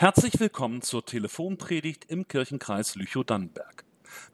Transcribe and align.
Herzlich 0.00 0.40
willkommen 0.40 0.80
zur 0.80 1.04
Telefonpredigt 1.04 2.06
im 2.08 2.26
Kirchenkreis 2.26 2.94
Lüchow-Dannenberg. 2.94 3.84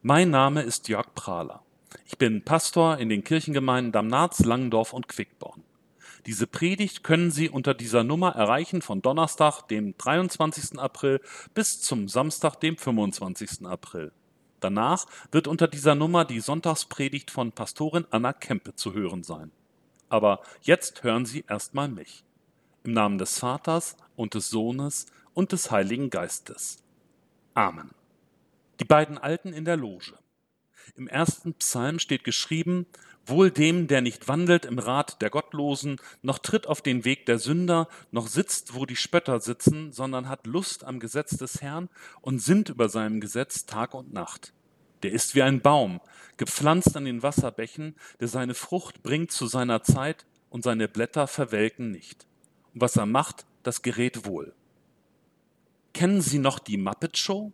Mein 0.01 0.29
Name 0.29 0.61
ist 0.61 0.87
Jörg 0.87 1.13
Prahler. 1.13 1.61
Ich 2.05 2.17
bin 2.17 2.41
Pastor 2.41 2.99
in 2.99 3.09
den 3.09 3.25
Kirchengemeinden 3.25 3.91
Damnatz, 3.91 4.45
Langendorf 4.45 4.93
und 4.93 5.09
Quickborn. 5.09 5.65
Diese 6.25 6.47
Predigt 6.47 7.03
können 7.03 7.31
Sie 7.31 7.49
unter 7.49 7.73
dieser 7.73 8.05
Nummer 8.05 8.33
erreichen 8.33 8.81
von 8.81 9.01
Donnerstag, 9.01 9.63
dem 9.63 9.93
23. 9.97 10.79
April 10.79 11.19
bis 11.53 11.81
zum 11.81 12.07
Samstag, 12.07 12.61
dem 12.61 12.77
25. 12.77 13.65
April. 13.65 14.13
Danach 14.61 15.05
wird 15.33 15.49
unter 15.49 15.67
dieser 15.67 15.95
Nummer 15.95 16.23
die 16.23 16.39
Sonntagspredigt 16.39 17.29
von 17.29 17.51
Pastorin 17.51 18.07
Anna 18.09 18.31
Kempe 18.31 18.75
zu 18.75 18.93
hören 18.93 19.23
sein. 19.23 19.51
Aber 20.07 20.39
jetzt 20.61 21.03
hören 21.03 21.25
Sie 21.25 21.43
erstmal 21.45 21.89
mich. 21.89 22.23
Im 22.85 22.93
Namen 22.93 23.17
des 23.17 23.37
Vaters 23.37 23.97
und 24.15 24.33
des 24.33 24.49
Sohnes 24.49 25.07
und 25.37 25.51
des 25.51 25.69
Heiligen 25.69 26.09
Geistes. 26.09 26.79
Amen. 27.53 27.91
Die 28.79 28.85
beiden 28.85 29.19
Alten 29.19 29.53
in 29.53 29.65
der 29.65 29.77
Loge. 29.77 30.17
Im 30.95 31.07
ersten 31.07 31.53
Psalm 31.53 31.99
steht 31.99 32.23
geschrieben, 32.23 32.87
Wohl 33.23 33.51
dem, 33.51 33.87
der 33.87 34.01
nicht 34.01 34.27
wandelt 34.27 34.65
im 34.65 34.79
Rat 34.79 35.21
der 35.21 35.29
Gottlosen, 35.29 35.97
noch 36.23 36.39
tritt 36.39 36.65
auf 36.65 36.81
den 36.81 37.05
Weg 37.05 37.27
der 37.27 37.37
Sünder, 37.37 37.87
noch 38.09 38.27
sitzt, 38.27 38.73
wo 38.73 38.87
die 38.87 38.95
Spötter 38.95 39.39
sitzen, 39.39 39.91
sondern 39.91 40.27
hat 40.27 40.47
Lust 40.47 40.83
am 40.83 40.99
Gesetz 40.99 41.37
des 41.37 41.61
Herrn 41.61 41.89
und 42.21 42.41
sinnt 42.41 42.69
über 42.69 42.89
seinem 42.89 43.21
Gesetz 43.21 43.67
Tag 43.67 43.93
und 43.93 44.11
Nacht. 44.11 44.53
Der 45.03 45.11
ist 45.11 45.35
wie 45.35 45.43
ein 45.43 45.61
Baum, 45.61 46.01
gepflanzt 46.37 46.97
an 46.97 47.05
den 47.05 47.21
Wasserbächen, 47.21 47.95
der 48.19 48.27
seine 48.27 48.55
Frucht 48.55 49.03
bringt 49.03 49.31
zu 49.31 49.45
seiner 49.45 49.83
Zeit 49.83 50.25
und 50.49 50.63
seine 50.63 50.87
Blätter 50.87 51.27
verwelken 51.27 51.91
nicht. 51.91 52.25
Und 52.73 52.81
was 52.81 52.95
er 52.95 53.05
macht, 53.05 53.45
das 53.61 53.83
gerät 53.83 54.25
wohl. 54.25 54.55
Kennen 55.97 56.21
Sie 56.21 56.37
noch 56.37 56.59
die 56.59 56.77
Muppet 56.77 57.17
Show? 57.17 57.51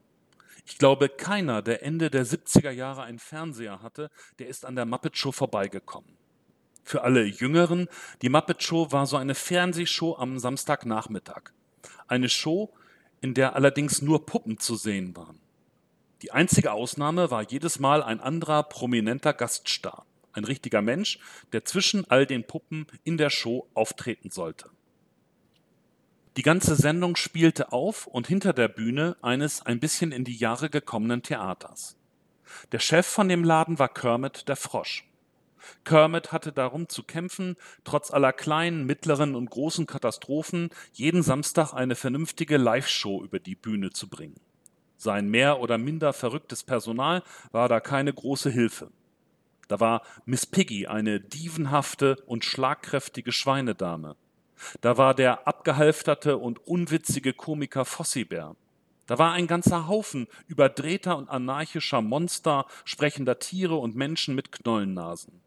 Ich 0.66 0.78
glaube, 0.78 1.08
keiner, 1.08 1.62
der 1.62 1.82
Ende 1.82 2.10
der 2.10 2.26
70er 2.26 2.72
Jahre 2.72 3.04
einen 3.04 3.20
Fernseher 3.20 3.82
hatte, 3.82 4.12
der 4.38 4.50
ist 4.50 4.66
an 4.66 4.76
der 4.76 4.86
Muppet 4.86 5.18
Show 5.18 5.32
vorbeigekommen. 5.32 6.18
Für 6.84 7.04
alle 7.04 7.24
Jüngeren, 7.24 7.88
die 8.22 8.28
Muppet 8.28 8.62
Show 8.62 8.92
war 8.92 9.06
so 9.06 9.16
eine 9.16 9.34
Fernsehshow 9.34 10.18
am 10.18 10.40
Samstagnachmittag. 10.40 11.54
Eine 12.10 12.28
Show, 12.28 12.74
in 13.22 13.34
der 13.34 13.56
allerdings 13.56 14.02
nur 14.02 14.26
Puppen 14.26 14.58
zu 14.58 14.76
sehen 14.76 15.16
waren. 15.16 15.40
Die 16.22 16.34
einzige 16.34 16.74
Ausnahme 16.74 17.32
war 17.32 17.44
jedes 17.44 17.80
Mal 17.80 18.04
ein 18.04 18.20
anderer 18.20 18.64
prominenter 18.64 19.32
Gaststar. 19.32 20.06
Ein 20.34 20.44
richtiger 20.44 20.82
Mensch, 20.82 21.18
der 21.54 21.64
zwischen 21.64 22.12
all 22.12 22.26
den 22.26 22.44
Puppen 22.44 22.88
in 23.06 23.16
der 23.16 23.30
Show 23.30 23.70
auftreten 23.74 24.32
sollte. 24.32 24.70
Die 26.36 26.42
ganze 26.42 26.76
Sendung 26.76 27.16
spielte 27.16 27.72
auf 27.72 28.08
und 28.08 28.26
hinter 28.26 28.54
der 28.54 28.68
Bühne 28.68 29.16
eines 29.22 29.64
ein 29.64 29.80
bisschen 29.80 30.12
in 30.12 30.24
die 30.24 30.36
Jahre 30.36 30.72
gekommenen 30.72 31.22
Theaters. 31.22 31.96
Der 32.72 32.80
Chef 32.80 33.06
von 33.06 33.30
dem 33.30 33.44
Laden 33.44 33.78
war 33.78 33.90
Kermit 33.90 34.48
der 34.48 34.56
Frosch. 34.56 35.08
Kermit 35.86 36.32
hatte 36.32 36.52
darum 36.52 36.90
zu 36.90 37.04
kämpfen, 37.04 37.56
trotz 37.84 38.12
aller 38.12 38.34
kleinen, 38.34 38.86
mittleren 38.86 39.36
und 39.36 39.50
großen 39.50 39.86
Katastrophen 39.86 40.72
jeden 40.92 41.22
Samstag 41.22 41.74
eine 41.74 41.96
vernünftige 41.96 42.58
Live-Show 42.58 43.24
über 43.24 43.40
die 43.40 43.56
Bühne 43.56 43.92
zu 43.92 44.10
bringen. 44.10 44.40
Sein 44.98 45.30
mehr 45.30 45.60
oder 45.60 45.78
minder 45.78 46.14
verrücktes 46.14 46.64
Personal 46.64 47.24
war 47.52 47.70
da 47.70 47.80
keine 47.80 48.12
große 48.12 48.50
Hilfe. 48.50 48.92
Da 49.68 49.80
war 49.80 50.02
Miss 50.26 50.46
Piggy, 50.46 50.88
eine 50.88 51.20
dievenhafte 51.20 52.18
und 52.26 52.44
schlagkräftige 52.44 53.32
Schweinedame. 53.32 54.16
Da 54.82 54.98
war 54.98 55.14
der 55.14 55.48
abgehalfterte 55.48 56.38
und 56.38 56.66
unwitzige 56.68 57.34
Komiker 57.34 57.86
Fossibär. 57.86 58.56
Da 59.06 59.18
war 59.18 59.34
ein 59.34 59.48
ganzer 59.48 59.88
Haufen 59.88 60.28
überdrehter 60.48 61.18
und 61.18 61.30
anarchischer 61.30 62.02
Monster, 62.02 62.66
sprechender 62.86 63.40
Tiere 63.40 63.76
und 63.76 63.96
Menschen 63.96 64.34
mit 64.36 64.52
Knollennasen. 64.52 65.42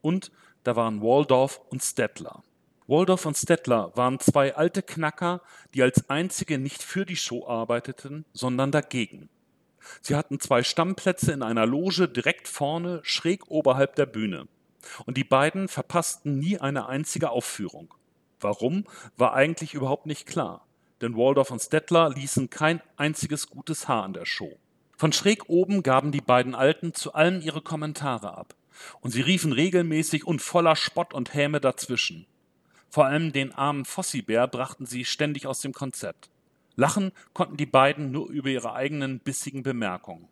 Und 0.00 0.30
da 0.62 0.76
waren 0.76 1.02
Waldorf 1.02 1.60
und 1.70 1.82
Stettler. 1.82 2.42
Waldorf 2.86 3.26
und 3.26 3.36
Stettler 3.36 3.92
waren 3.96 4.18
zwei 4.20 4.54
alte 4.54 4.82
Knacker, 4.82 5.42
die 5.74 5.82
als 5.82 6.10
einzige 6.10 6.58
nicht 6.58 6.82
für 6.82 7.06
die 7.06 7.16
Show 7.16 7.46
arbeiteten, 7.46 8.24
sondern 8.32 8.70
dagegen. 8.72 9.28
Sie 10.02 10.14
hatten 10.14 10.40
zwei 10.40 10.62
Stammplätze 10.62 11.32
in 11.32 11.42
einer 11.42 11.66
Loge 11.66 12.08
direkt 12.08 12.48
vorne, 12.48 13.00
schräg 13.02 13.50
oberhalb 13.50 13.94
der 13.96 14.06
Bühne. 14.06 14.48
Und 15.06 15.16
die 15.16 15.24
beiden 15.24 15.68
verpassten 15.68 16.38
nie 16.38 16.58
eine 16.58 16.86
einzige 16.86 17.30
Aufführung. 17.30 17.94
Warum, 18.40 18.84
war 19.16 19.34
eigentlich 19.34 19.74
überhaupt 19.74 20.06
nicht 20.06 20.26
klar, 20.26 20.66
denn 21.00 21.16
Waldorf 21.16 21.50
und 21.50 21.60
Stettler 21.60 22.10
ließen 22.10 22.50
kein 22.50 22.80
einziges 22.96 23.48
gutes 23.48 23.88
Haar 23.88 24.04
an 24.04 24.12
der 24.12 24.26
Show. 24.26 24.58
Von 24.96 25.12
schräg 25.12 25.48
oben 25.48 25.82
gaben 25.82 26.12
die 26.12 26.20
beiden 26.20 26.54
Alten 26.54 26.94
zu 26.94 27.14
allem 27.14 27.40
ihre 27.40 27.62
Kommentare 27.62 28.36
ab, 28.36 28.54
und 29.00 29.10
sie 29.10 29.22
riefen 29.22 29.52
regelmäßig 29.52 30.26
und 30.26 30.42
voller 30.42 30.76
Spott 30.76 31.14
und 31.14 31.34
Häme 31.34 31.60
dazwischen. 31.60 32.26
Vor 32.88 33.06
allem 33.06 33.32
den 33.32 33.54
armen 33.54 33.84
Fossibär 33.84 34.48
brachten 34.48 34.86
sie 34.86 35.04
ständig 35.04 35.46
aus 35.46 35.60
dem 35.60 35.72
Konzept. 35.72 36.28
Lachen 36.76 37.12
konnten 37.34 37.56
die 37.56 37.66
beiden 37.66 38.10
nur 38.10 38.28
über 38.30 38.48
ihre 38.48 38.72
eigenen 38.72 39.20
bissigen 39.20 39.62
Bemerkungen. 39.62 40.28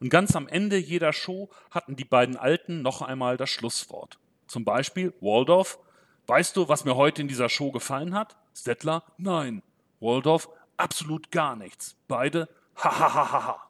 Und 0.00 0.10
ganz 0.10 0.34
am 0.36 0.48
Ende 0.48 0.76
jeder 0.76 1.12
Show 1.12 1.50
hatten 1.70 1.96
die 1.96 2.04
beiden 2.04 2.36
Alten 2.36 2.82
noch 2.82 3.02
einmal 3.02 3.36
das 3.36 3.50
Schlusswort. 3.50 4.18
Zum 4.46 4.64
Beispiel 4.64 5.12
Waldorf 5.20 5.78
Weißt 6.26 6.56
du, 6.56 6.68
was 6.68 6.84
mir 6.84 6.96
heute 6.96 7.22
in 7.22 7.28
dieser 7.28 7.48
Show 7.48 7.72
gefallen 7.72 8.14
hat? 8.14 8.36
Stettler? 8.54 9.04
Nein. 9.16 9.62
Waldorf? 10.00 10.48
Absolut 10.76 11.30
gar 11.30 11.56
nichts. 11.56 11.96
Beide? 12.08 12.48
Hahaha. 12.76 13.60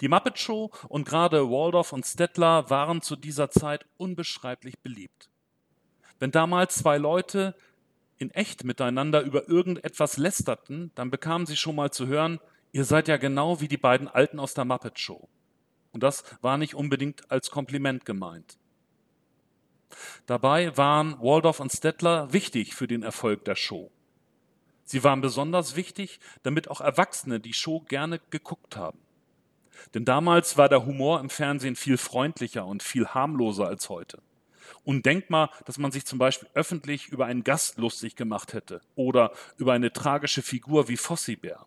Die 0.00 0.08
Muppet 0.08 0.38
Show 0.38 0.70
und 0.88 1.06
gerade 1.06 1.50
Waldorf 1.50 1.92
und 1.92 2.04
Stettler 2.04 2.68
waren 2.70 3.02
zu 3.02 3.16
dieser 3.16 3.50
Zeit 3.50 3.86
unbeschreiblich 3.96 4.78
beliebt. 4.80 5.30
Wenn 6.18 6.32
damals 6.32 6.76
zwei 6.76 6.98
Leute 6.98 7.54
in 8.16 8.30
echt 8.32 8.64
miteinander 8.64 9.22
über 9.22 9.48
irgendetwas 9.48 10.16
lästerten, 10.16 10.90
dann 10.96 11.10
bekamen 11.10 11.46
sie 11.46 11.56
schon 11.56 11.76
mal 11.76 11.92
zu 11.92 12.08
hören, 12.08 12.40
ihr 12.72 12.84
seid 12.84 13.06
ja 13.06 13.16
genau 13.16 13.60
wie 13.60 13.68
die 13.68 13.76
beiden 13.76 14.08
Alten 14.08 14.40
aus 14.40 14.54
der 14.54 14.64
Muppet 14.64 14.98
Show. 14.98 15.28
Und 15.92 16.02
das 16.02 16.24
war 16.42 16.58
nicht 16.58 16.74
unbedingt 16.74 17.30
als 17.30 17.50
Kompliment 17.50 18.04
gemeint. 18.04 18.58
Dabei 20.26 20.76
waren 20.76 21.20
Waldorf 21.20 21.60
und 21.60 21.72
Stettler 21.72 22.32
wichtig 22.32 22.74
für 22.74 22.86
den 22.86 23.02
Erfolg 23.02 23.44
der 23.44 23.56
Show. 23.56 23.90
Sie 24.84 25.04
waren 25.04 25.20
besonders 25.20 25.76
wichtig, 25.76 26.18
damit 26.42 26.70
auch 26.70 26.80
Erwachsene 26.80 27.40
die 27.40 27.52
Show 27.52 27.80
gerne 27.80 28.20
geguckt 28.30 28.76
haben. 28.76 28.98
Denn 29.94 30.04
damals 30.04 30.56
war 30.56 30.68
der 30.68 30.86
Humor 30.86 31.20
im 31.20 31.30
Fernsehen 31.30 31.76
viel 31.76 31.98
freundlicher 31.98 32.66
und 32.66 32.82
viel 32.82 33.06
harmloser 33.08 33.66
als 33.66 33.88
heute. 33.88 34.22
Undenkbar, 34.84 35.50
dass 35.66 35.78
man 35.78 35.92
sich 35.92 36.04
zum 36.04 36.18
Beispiel 36.18 36.48
öffentlich 36.54 37.08
über 37.08 37.26
einen 37.26 37.44
Gast 37.44 37.78
lustig 37.78 38.16
gemacht 38.16 38.52
hätte 38.54 38.80
oder 38.96 39.32
über 39.56 39.72
eine 39.72 39.92
tragische 39.92 40.42
Figur 40.42 40.88
wie 40.88 40.96
Fossibär. 40.96 41.66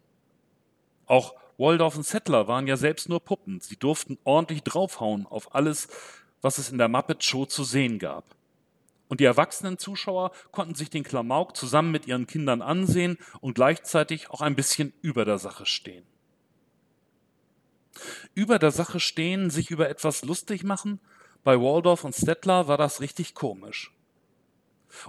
Auch 1.05 1.35
Waldorf 1.57 1.95
und 1.95 2.05
Settler 2.05 2.47
waren 2.47 2.67
ja 2.67 2.75
selbst 2.75 3.07
nur 3.07 3.19
Puppen. 3.23 3.59
Sie 3.59 3.75
durften 3.75 4.17
ordentlich 4.23 4.63
draufhauen 4.63 5.27
auf 5.27 5.53
alles, 5.53 5.89
was 6.41 6.57
es 6.57 6.69
in 6.69 6.77
der 6.77 6.87
Muppet 6.87 7.23
Show 7.23 7.45
zu 7.45 7.63
sehen 7.63 7.99
gab. 7.99 8.25
Und 9.07 9.19
die 9.19 9.25
erwachsenen 9.25 9.77
Zuschauer 9.77 10.31
konnten 10.51 10.75
sich 10.75 10.89
den 10.89 11.03
Klamauk 11.03 11.55
zusammen 11.55 11.91
mit 11.91 12.07
ihren 12.07 12.27
Kindern 12.27 12.61
ansehen 12.61 13.17
und 13.41 13.55
gleichzeitig 13.55 14.29
auch 14.29 14.41
ein 14.41 14.55
bisschen 14.55 14.93
über 15.01 15.25
der 15.25 15.37
Sache 15.37 15.65
stehen. 15.65 16.05
Über 18.33 18.57
der 18.57 18.71
Sache 18.71 19.01
stehen, 19.01 19.49
sich 19.49 19.69
über 19.69 19.89
etwas 19.89 20.23
lustig 20.23 20.63
machen, 20.63 21.01
bei 21.43 21.59
Waldorf 21.59 22.05
und 22.05 22.15
Stettler 22.15 22.67
war 22.67 22.77
das 22.77 23.01
richtig 23.01 23.33
komisch. 23.33 23.91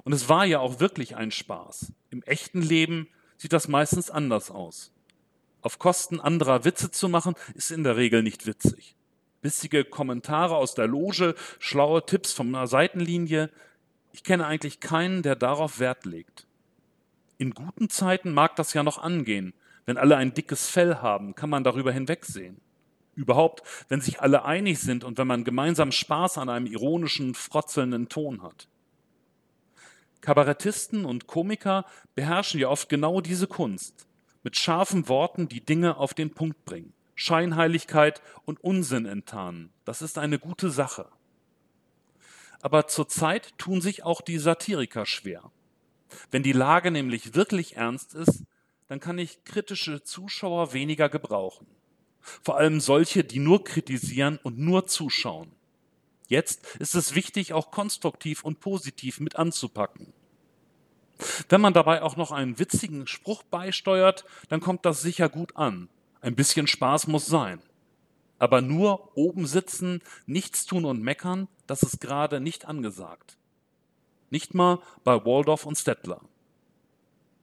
Und 0.03 0.13
es 0.13 0.29
war 0.29 0.47
ja 0.47 0.59
auch 0.59 0.81
wirklich 0.81 1.15
ein 1.17 1.31
Spaß. 1.31 1.93
Im 2.11 2.23
echten 2.25 2.63
Leben 2.63 3.09
sieht 3.37 3.53
das 3.53 3.69
meistens 3.69 4.11
anders 4.11 4.51
aus. 4.51 4.93
Auf 5.61 5.79
Kosten 5.79 6.19
anderer 6.19 6.65
Witze 6.65 6.91
zu 6.91 7.09
machen, 7.09 7.35
ist 7.55 7.71
in 7.71 7.85
der 7.85 7.97
Regel 7.97 8.23
nicht 8.23 8.47
witzig 8.47 8.97
bissige 9.43 9.85
Kommentare 9.85 10.57
aus 10.57 10.75
der 10.75 10.87
Loge, 10.87 11.35
schlaue 11.59 12.07
Tipps 12.07 12.33
von 12.33 12.49
einer 12.49 12.67
Seitenlinie. 12.67 13.51
Ich 14.13 14.25
kenne 14.25 14.47
eigentlich 14.47 14.81
keinen, 14.81 15.23
der 15.23 15.37
darauf 15.37 15.79
Wert 15.79 16.07
legt. 16.07 16.47
In 17.37 17.51
guten 17.51 17.91
Zeiten 17.91 18.33
mag 18.33 18.57
das 18.57 18.73
ja 18.73 18.83
noch 18.83 18.99
angehen. 18.99 19.53
Wenn 19.85 19.99
alle 19.99 20.17
ein 20.17 20.33
dickes 20.33 20.69
Fell 20.69 20.97
haben, 20.97 21.35
kann 21.35 21.51
man 21.51 21.65
darüber 21.65 21.93
hinwegsehen. 21.93 22.61
Überhaupt, 23.15 23.63
wenn 23.89 24.01
sich 24.01 24.21
alle 24.21 24.45
einig 24.45 24.79
sind 24.79 25.05
und 25.05 25.19
wenn 25.19 25.27
man 25.27 25.45
gemeinsam 25.45 25.93
Spaß 25.93 26.39
an 26.39 26.49
einem 26.49 26.67
ironischen, 26.67 27.35
frotzelnden 27.35 28.09
Ton 28.09 28.43
hat. 28.43 28.69
Kabarettisten 30.23 31.05
und 31.05 31.27
Komiker 31.27 31.85
beherrschen 32.15 32.61
ja 32.61 32.69
oft 32.69 32.89
genau 32.89 33.21
diese 33.21 33.49
Kunst, 33.49 34.07
mit 34.45 34.57
scharfen 34.57 35.09
Worten 35.09 35.49
die 35.49 35.61
Dinge 35.61 35.97
auf 35.97 36.15
den 36.15 36.31
Punkt 36.31 36.65
bringen. 36.65 36.95
Scheinheiligkeit 37.23 38.21
und 38.45 38.63
Unsinn 38.65 39.07
enttarnen. 39.07 39.73
Das 39.85 40.03
ist 40.03 40.19
eine 40.19 40.41
gute 40.41 40.71
Sache. 40.71 41.09
Aber 42.61 42.89
zurzeit 42.89 43.57
tun 43.59 43.81
sich 43.81 44.03
auch 44.03 44.21
die 44.21 44.39
Satiriker 44.39 45.07
schwer. 45.07 45.53
Wenn 46.31 46.43
die 46.43 46.53
Lage 46.53 46.91
nämlich 46.91 47.35
wirklich 47.35 47.77
ernst 47.77 48.15
ist, 48.15 48.43
dann 48.89 48.99
kann 48.99 49.19
ich 49.19 49.45
kritische 49.45 50.03
Zuschauer 50.03 50.73
weniger 50.73 51.09
gebrauchen. 51.09 51.67
Vor 52.21 52.57
allem 52.57 52.81
solche, 52.81 53.23
die 53.23 53.39
nur 53.39 53.63
kritisieren 53.65 54.39
und 54.43 54.59
nur 54.59 54.87
zuschauen. 54.87 55.53
Jetzt 56.27 56.77
ist 56.77 56.95
es 56.95 57.15
wichtig, 57.15 57.53
auch 57.53 57.71
konstruktiv 57.71 58.43
und 58.43 58.59
positiv 58.59 59.21
mit 59.21 59.37
anzupacken. 59.37 60.13
Wenn 61.49 61.61
man 61.61 61.73
dabei 61.73 62.03
auch 62.03 62.17
noch 62.17 62.33
einen 62.33 62.59
witzigen 62.59 63.07
Spruch 63.07 63.45
beisteuert, 63.45 64.25
dann 64.49 64.61
kommt 64.61 64.85
das 64.85 65.03
sicher 65.03 65.29
gut 65.29 65.57
an. 65.57 65.89
Ein 66.23 66.37
bisschen 66.37 66.67
Spaß 66.67 67.09
muss 67.09 67.27
sein. 67.27 67.61
Aber 68.39 68.61
nur 68.61 69.17
oben 69.17 69.47
sitzen, 69.47 70.01
nichts 70.27 70.65
tun 70.65 70.85
und 70.85 71.03
meckern, 71.03 71.49
das 71.67 71.83
ist 71.83 72.01
gerade 72.01 72.41
nicht 72.41 72.65
angesagt. 72.65 73.37
Nicht 74.31 74.55
mal 74.55 74.81
bei 75.05 75.25
Waldorf 75.25 75.67
und 75.67 75.77
Stettler. 75.77 76.23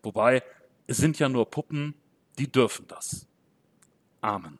Wobei, 0.01 0.43
es 0.87 0.97
sind 0.97 1.19
ja 1.19 1.29
nur 1.29 1.49
Puppen, 1.49 1.93
die 2.37 2.51
dürfen 2.51 2.87
das. 2.87 3.27
Amen. 4.21 4.57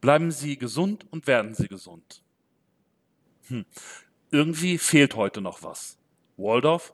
Bleiben 0.00 0.30
Sie 0.30 0.56
gesund 0.56 1.06
und 1.10 1.26
werden 1.26 1.54
Sie 1.54 1.68
gesund. 1.68 2.22
Hm. 3.48 3.66
Irgendwie 4.30 4.78
fehlt 4.78 5.16
heute 5.16 5.40
noch 5.40 5.62
was. 5.62 5.98
Waldorf? 6.36 6.92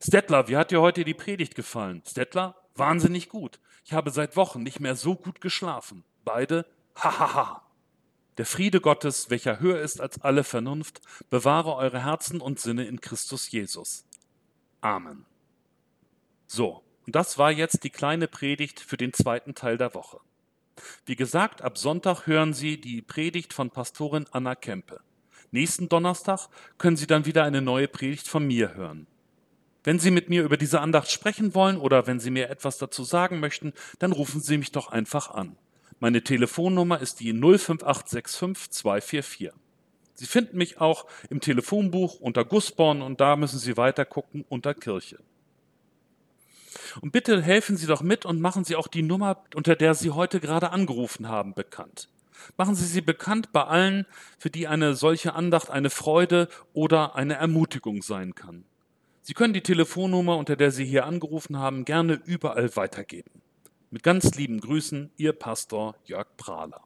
Stettler, 0.00 0.48
wie 0.48 0.56
hat 0.56 0.70
dir 0.70 0.80
heute 0.80 1.04
die 1.04 1.14
Predigt 1.14 1.54
gefallen? 1.54 2.02
Stettler? 2.06 2.56
Wahnsinnig 2.74 3.28
gut. 3.28 3.60
Ich 3.84 3.92
habe 3.92 4.10
seit 4.10 4.36
Wochen 4.36 4.62
nicht 4.62 4.80
mehr 4.80 4.96
so 4.96 5.14
gut 5.14 5.40
geschlafen. 5.40 6.04
Beide? 6.24 6.66
Hahaha. 6.96 7.62
Der 8.36 8.46
Friede 8.46 8.80
Gottes, 8.80 9.30
welcher 9.30 9.60
höher 9.60 9.80
ist 9.80 10.00
als 10.00 10.20
alle 10.20 10.42
Vernunft, 10.42 11.00
bewahre 11.30 11.76
eure 11.76 12.02
Herzen 12.04 12.40
und 12.40 12.58
Sinne 12.58 12.84
in 12.84 13.00
Christus 13.00 13.50
Jesus. 13.50 14.04
Amen. 14.80 15.24
So, 16.46 16.82
und 17.06 17.14
das 17.14 17.38
war 17.38 17.52
jetzt 17.52 17.84
die 17.84 17.90
kleine 17.90 18.26
Predigt 18.26 18.80
für 18.80 18.96
den 18.96 19.12
zweiten 19.12 19.54
Teil 19.54 19.76
der 19.76 19.94
Woche. 19.94 20.18
Wie 21.06 21.14
gesagt, 21.14 21.62
ab 21.62 21.78
Sonntag 21.78 22.26
hören 22.26 22.52
Sie 22.54 22.80
die 22.80 23.02
Predigt 23.02 23.52
von 23.52 23.70
Pastorin 23.70 24.26
Anna 24.32 24.56
Kempe. 24.56 25.00
Nächsten 25.52 25.88
Donnerstag 25.88 26.48
können 26.78 26.96
Sie 26.96 27.06
dann 27.06 27.26
wieder 27.26 27.44
eine 27.44 27.62
neue 27.62 27.86
Predigt 27.86 28.26
von 28.26 28.44
mir 28.46 28.74
hören. 28.74 29.06
Wenn 29.84 29.98
Sie 29.98 30.10
mit 30.10 30.30
mir 30.30 30.42
über 30.42 30.56
diese 30.56 30.80
Andacht 30.80 31.10
sprechen 31.10 31.54
wollen 31.54 31.76
oder 31.76 32.06
wenn 32.06 32.18
Sie 32.18 32.30
mir 32.30 32.48
etwas 32.48 32.78
dazu 32.78 33.04
sagen 33.04 33.38
möchten, 33.38 33.74
dann 33.98 34.12
rufen 34.12 34.40
Sie 34.40 34.56
mich 34.56 34.72
doch 34.72 34.88
einfach 34.88 35.30
an. 35.30 35.56
Meine 36.00 36.24
Telefonnummer 36.24 37.00
ist 37.00 37.20
die 37.20 37.32
05865 37.32 38.70
244. 38.70 39.50
Sie 40.14 40.26
finden 40.26 40.56
mich 40.56 40.80
auch 40.80 41.06
im 41.28 41.40
Telefonbuch 41.40 42.18
unter 42.20 42.44
Gussborn 42.44 43.02
und 43.02 43.20
da 43.20 43.36
müssen 43.36 43.58
Sie 43.58 43.76
weiter 43.76 44.04
gucken 44.04 44.44
unter 44.48 44.74
Kirche. 44.74 45.18
Und 47.00 47.12
bitte 47.12 47.42
helfen 47.42 47.76
Sie 47.76 47.86
doch 47.86 48.02
mit 48.02 48.24
und 48.24 48.40
machen 48.40 48.64
Sie 48.64 48.76
auch 48.76 48.88
die 48.88 49.02
Nummer, 49.02 49.44
unter 49.54 49.76
der 49.76 49.94
Sie 49.94 50.10
heute 50.10 50.40
gerade 50.40 50.70
angerufen 50.70 51.28
haben, 51.28 51.54
bekannt. 51.54 52.08
Machen 52.56 52.74
Sie 52.74 52.86
sie 52.86 53.00
bekannt 53.00 53.52
bei 53.52 53.64
allen, 53.64 54.06
für 54.38 54.50
die 54.50 54.66
eine 54.66 54.94
solche 54.94 55.34
Andacht 55.34 55.70
eine 55.70 55.90
Freude 55.90 56.48
oder 56.72 57.16
eine 57.16 57.34
Ermutigung 57.34 58.02
sein 58.02 58.34
kann. 58.34 58.64
Sie 59.26 59.32
können 59.32 59.54
die 59.54 59.62
Telefonnummer, 59.62 60.36
unter 60.36 60.54
der 60.54 60.70
Sie 60.70 60.84
hier 60.84 61.06
angerufen 61.06 61.58
haben, 61.58 61.86
gerne 61.86 62.20
überall 62.26 62.76
weitergeben. 62.76 63.30
Mit 63.90 64.02
ganz 64.02 64.34
lieben 64.34 64.60
Grüßen, 64.60 65.12
Ihr 65.16 65.32
Pastor 65.32 65.96
Jörg 66.04 66.26
Prahler. 66.36 66.83